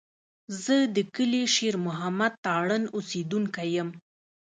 [0.63, 3.89] زه د کلي شېر محمد تارڼ اوسېدونکی یم.